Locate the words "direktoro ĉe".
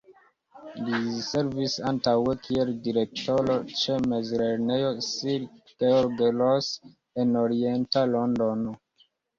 2.89-3.99